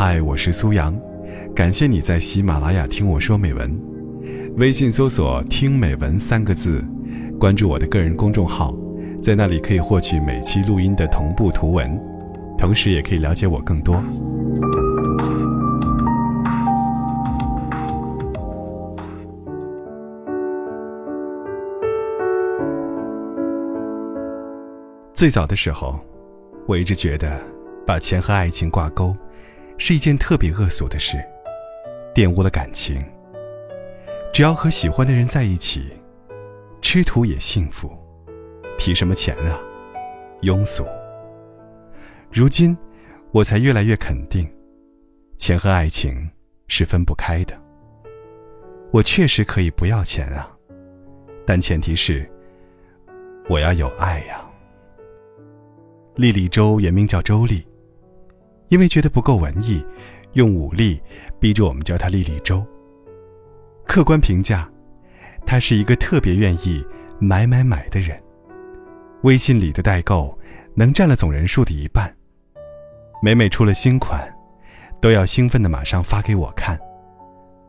[0.00, 0.96] 嗨，我是苏阳，
[1.56, 3.76] 感谢你在喜马拉雅听我说美文。
[4.56, 6.84] 微信搜索“听美文”三个字，
[7.36, 8.72] 关注我的个人公众号，
[9.20, 12.00] 在那里可以获取每期录音的同步图文，
[12.56, 14.00] 同时也可以了解我更多。
[25.12, 25.98] 最早的时候，
[26.68, 27.36] 我一直觉得
[27.84, 29.12] 把钱和爱情挂钩。
[29.78, 31.16] 是一件特别恶俗的事，
[32.12, 33.02] 玷污了感情。
[34.32, 35.92] 只要和喜欢的人在一起，
[36.82, 37.96] 吃土也幸福，
[38.76, 39.58] 提什么钱啊？
[40.42, 40.84] 庸俗。
[42.32, 42.76] 如今，
[43.30, 44.48] 我才越来越肯定，
[45.38, 46.28] 钱和爱情
[46.66, 47.56] 是分不开的。
[48.90, 50.50] 我确实可以不要钱啊，
[51.46, 52.28] 但前提是
[53.48, 54.44] 我要有爱呀。
[56.16, 57.64] 莉莉周原名叫周丽。
[58.68, 59.84] 因为觉得不够文艺，
[60.34, 61.00] 用武力
[61.40, 62.64] 逼着我们叫他莉莉周。
[63.86, 64.70] 客观评价，
[65.46, 66.84] 他是一个特别愿意
[67.18, 68.22] 买买买的人。
[69.22, 70.38] 微信里的代购
[70.74, 72.14] 能占了总人数的一半。
[73.22, 74.32] 每每出了新款，
[75.00, 76.78] 都要兴奋的马上发给我看。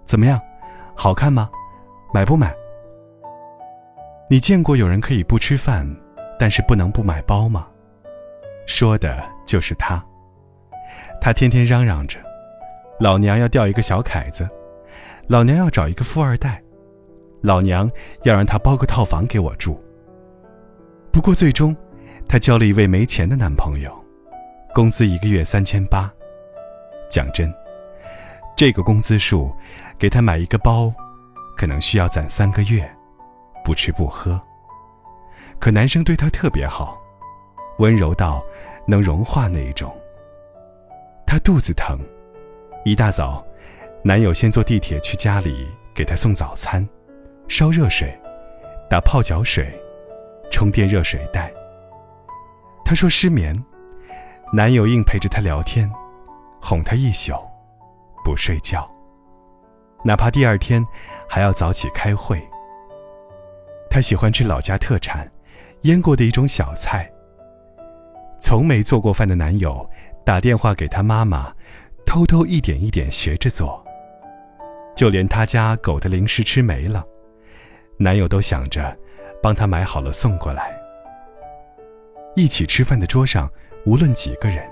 [0.05, 0.39] 怎么样，
[0.95, 1.49] 好看吗？
[2.13, 2.53] 买不买？
[4.29, 5.87] 你见过有人可以不吃饭，
[6.37, 7.67] 但是不能不买包吗？
[8.67, 10.03] 说的就是他。
[11.29, 12.19] 他天天嚷嚷着
[12.99, 14.49] ：“老娘要钓一个小凯子，
[15.27, 16.59] 老娘要找一个富二代，
[17.43, 17.87] 老娘
[18.23, 19.79] 要让他包个套房给我住。”
[21.13, 21.77] 不过最终，
[22.27, 23.95] 他交了一位没钱的男朋友，
[24.73, 26.11] 工资一个月三千八。
[27.11, 27.53] 讲真，
[28.57, 29.53] 这个工资数，
[29.99, 30.91] 给他买一个包，
[31.55, 32.91] 可能需要攒三个月，
[33.63, 34.41] 不吃不喝。
[35.59, 36.99] 可男生对她特别好，
[37.77, 38.43] 温柔到
[38.87, 39.95] 能融化那一种。
[41.29, 41.99] 她肚子疼，
[42.83, 43.45] 一大早，
[44.03, 46.83] 男友先坐地铁去家里给她送早餐，
[47.47, 48.11] 烧热水，
[48.89, 49.71] 打泡脚水，
[50.49, 51.53] 充电热水袋。
[52.83, 53.55] 她说失眠，
[54.51, 55.87] 男友硬陪着她聊天，
[56.59, 57.35] 哄她一宿，
[58.25, 58.89] 不睡觉，
[60.03, 60.83] 哪怕第二天
[61.29, 62.41] 还要早起开会。
[63.87, 65.31] 她喜欢吃老家特产，
[65.83, 67.07] 腌过的一种小菜。
[68.41, 69.87] 从没做过饭的男友。
[70.29, 71.51] 打电话给他妈妈，
[72.05, 73.83] 偷偷一点一点学着做。
[74.95, 77.03] 就连他家狗的零食吃没了，
[77.97, 78.95] 男友都想着
[79.41, 80.79] 帮他买好了送过来。
[82.35, 83.51] 一起吃饭的桌上，
[83.87, 84.71] 无论几个人，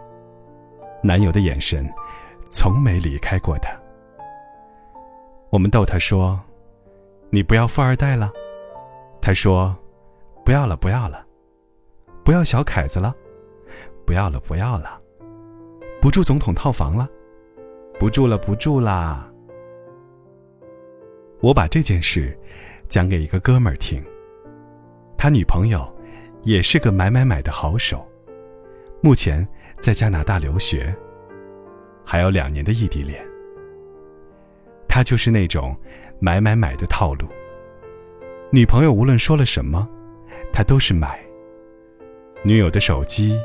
[1.01, 1.91] 男友的眼神
[2.51, 3.71] 从没离开过他。
[5.49, 6.39] 我们逗他说
[7.33, 8.31] ：“你不要富二代了。”
[9.19, 9.75] 他说
[10.45, 11.25] ：“不要了，不要了，
[12.23, 13.11] 不要小凯子了，
[14.05, 15.01] 不要了，不要了。”
[16.07, 17.05] 不住总统套房了，
[17.99, 19.29] 不住了，不住啦！
[21.41, 22.33] 我把这件事
[22.87, 24.01] 讲给一个哥们儿听，
[25.17, 25.85] 他女朋友
[26.43, 28.07] 也是个买买买的好手，
[29.01, 29.45] 目前
[29.81, 30.95] 在加拿大留学，
[32.05, 33.21] 还有两年的异地恋。
[34.87, 35.75] 他就是那种
[36.21, 37.27] 买买买的套路，
[38.49, 39.85] 女朋友无论说了什么，
[40.53, 41.19] 他都是买。
[42.45, 43.37] 女友的手机、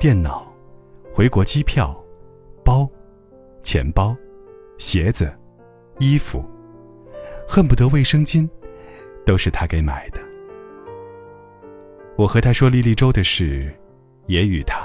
[0.00, 0.50] 电脑。
[1.14, 1.98] 回国机票、
[2.66, 2.90] 包、
[3.62, 4.16] 钱包、
[4.76, 5.32] 鞋子、
[6.00, 6.44] 衣服，
[7.46, 8.48] 恨不得卫生巾
[9.24, 10.18] 都是他给买的。
[12.16, 13.72] 我和他说莉莉周的事，
[14.26, 14.84] 也与他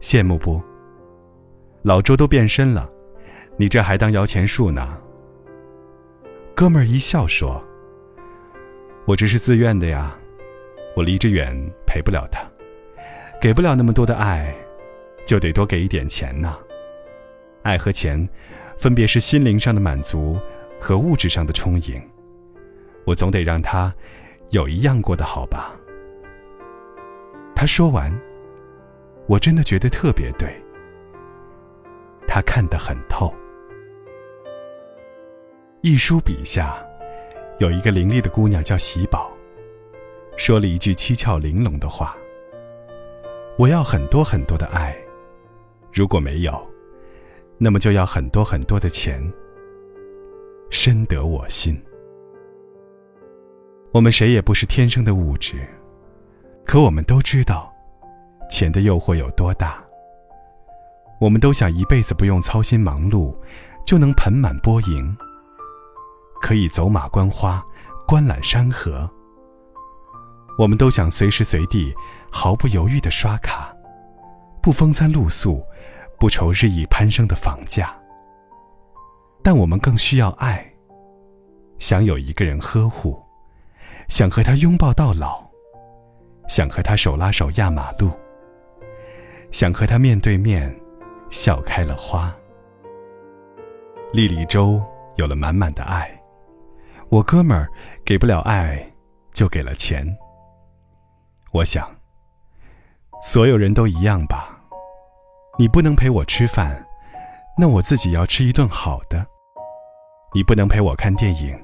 [0.00, 0.60] 羡慕不？
[1.82, 2.90] 老周都变身了，
[3.56, 4.98] 你这还当摇钱树呢？
[6.56, 7.62] 哥们儿一笑说
[9.06, 10.18] ：“我这是自愿的呀，
[10.96, 11.56] 我离着远，
[11.86, 12.40] 陪不了他，
[13.40, 14.52] 给不了那么多的爱。”
[15.24, 16.58] 就得多给一点钱呢。
[17.62, 18.28] 爱和钱，
[18.76, 20.38] 分别是心灵上的满足
[20.78, 22.02] 和物质上的充盈。
[23.06, 23.94] 我总得让他
[24.50, 25.74] 有一样过得好吧。
[27.54, 28.12] 他说完，
[29.26, 30.48] 我真的觉得特别对。
[32.26, 33.32] 他看得很透。
[35.82, 36.76] 一书笔下，
[37.58, 39.30] 有一个伶俐的姑娘叫喜宝，
[40.36, 42.16] 说了一句七窍玲珑的话
[43.56, 44.96] ：“我要很多很多的爱。”
[45.94, 46.68] 如果没有，
[47.56, 49.22] 那么就要很多很多的钱。
[50.70, 51.80] 深得我心。
[53.92, 55.64] 我们谁也不是天生的物质，
[56.66, 57.72] 可我们都知道，
[58.50, 59.80] 钱的诱惑有多大。
[61.20, 63.32] 我们都想一辈子不用操心忙碌，
[63.86, 65.16] 就能盆满钵盈，
[66.42, 67.62] 可以走马观花，
[68.04, 69.08] 观览山河。
[70.58, 71.94] 我们都想随时随地
[72.32, 73.72] 毫不犹豫的刷卡，
[74.64, 75.62] 不风餐露宿。
[76.16, 77.94] 不愁日益攀升的房价。
[79.42, 80.64] 但我们更需要爱，
[81.78, 83.20] 想有一个人呵护，
[84.08, 85.44] 想和他拥抱到老，
[86.48, 88.10] 想和他手拉手压马路，
[89.50, 90.74] 想和他面对面
[91.30, 92.34] 笑开了花。
[94.12, 94.80] 莉莉周
[95.16, 96.08] 有了满满的爱，
[97.10, 97.68] 我哥们儿
[98.02, 98.82] 给不了爱，
[99.34, 100.06] 就给了钱。
[101.52, 101.86] 我想，
[103.20, 104.53] 所有人都一样吧。
[105.56, 106.84] 你不能陪我吃饭，
[107.56, 109.24] 那我自己要吃一顿好的。
[110.34, 111.56] 你不能陪我看电影，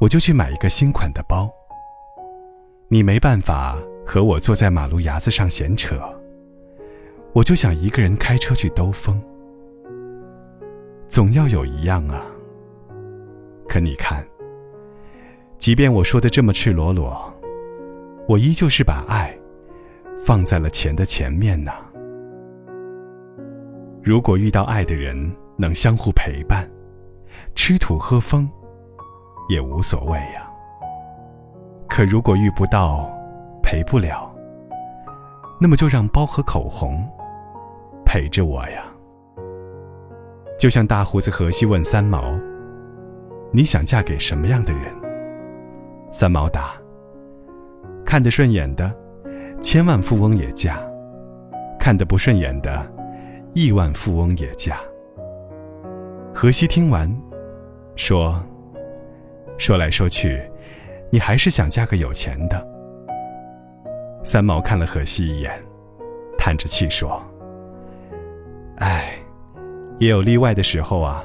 [0.00, 1.50] 我就去买一个新款的包。
[2.88, 5.98] 你没办法和我坐在马路牙子上闲扯，
[7.32, 9.22] 我就想一个人开车去兜风。
[11.08, 12.26] 总要有一样啊。
[13.66, 14.22] 可你看，
[15.56, 17.32] 即便我说的这么赤裸裸，
[18.28, 19.34] 我依旧是把爱
[20.22, 21.72] 放在了钱的前面呢。
[24.02, 26.68] 如果遇到爱的人，能相互陪伴。
[27.54, 28.50] 吃土喝风，
[29.48, 30.50] 也无所谓呀。
[31.88, 33.08] 可如果遇不到，
[33.62, 34.28] 陪不了，
[35.60, 37.08] 那么就让包和口红
[38.04, 38.84] 陪着我呀。
[40.58, 42.36] 就像大胡子荷西问三毛
[43.54, 44.92] ：“你想嫁给什么样的人？”
[46.10, 46.72] 三毛答
[48.04, 48.92] ：“看得顺眼的，
[49.62, 50.74] 千万富翁也嫁；
[51.78, 52.91] 看得不顺眼的，
[53.54, 54.78] 亿万富翁也嫁。”
[56.34, 57.10] 荷西听完。
[57.94, 58.42] 说，
[59.58, 60.42] 说来说去，
[61.10, 62.66] 你还是想嫁个有钱的。
[64.24, 65.52] 三毛看了荷西一眼，
[66.38, 67.22] 叹着气说
[68.80, 69.12] ：“哎，
[69.98, 71.22] 也有例外的时候啊。”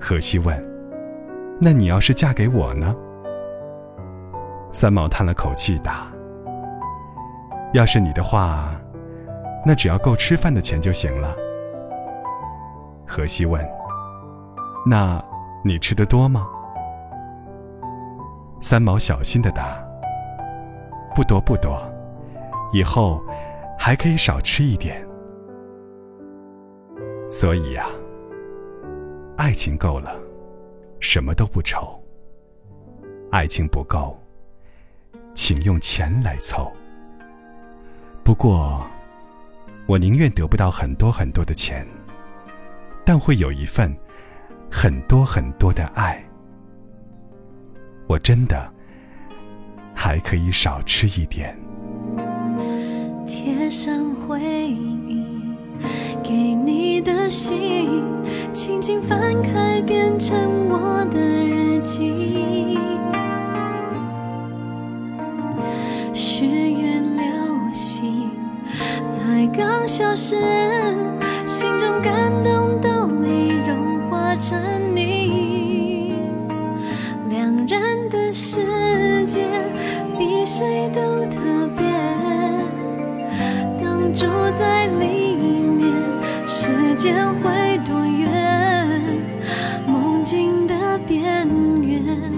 [0.00, 0.56] 荷西问
[1.60, 2.94] ：“那你要是嫁给我呢？”
[4.70, 6.06] 三毛叹了口气答
[7.74, 8.80] ：“要是你的话，
[9.64, 11.36] 那只要够吃饭的钱就行了。”
[13.06, 13.64] 荷西问。
[14.84, 15.24] 那，
[15.64, 16.48] 你吃的多吗？
[18.60, 19.80] 三毛小心的答
[21.14, 21.80] ：“不多不多，
[22.72, 23.22] 以后
[23.78, 25.06] 还可以少吃一点。”
[27.30, 27.86] 所以呀，
[29.36, 30.16] 爱情够了，
[30.98, 31.96] 什么都不愁；
[33.30, 34.18] 爱情不够，
[35.32, 36.68] 请用钱来凑。
[38.24, 38.81] 不过，
[39.92, 41.86] 我宁愿得不到很多很多的钱，
[43.04, 43.94] 但会有一份。
[44.74, 46.24] 很多很多的爱，
[48.06, 48.72] 我真的
[49.94, 51.54] 还可以少吃一点。
[53.26, 55.26] 贴上回忆
[56.24, 58.02] 给你的信，
[58.54, 59.82] 轻轻翻开，
[60.70, 62.78] 我的日记。
[69.92, 70.36] 消失，
[71.44, 74.58] 心中感动都已融化成
[74.96, 76.14] 你。
[77.28, 78.32] 两人的。
[78.32, 79.46] 世界
[80.18, 81.84] 比谁都特别，
[83.78, 84.26] 刚住
[84.58, 85.92] 在里面，
[86.46, 89.02] 时间会多远？
[89.86, 91.46] 梦境的边
[91.82, 92.32] 缘，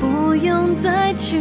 [0.00, 1.38] 不用再去。